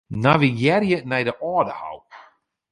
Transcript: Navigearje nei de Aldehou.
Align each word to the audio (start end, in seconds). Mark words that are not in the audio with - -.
Navigearje 0.23 0.97
nei 1.09 1.23
de 1.27 1.33
Aldehou. 1.53 1.99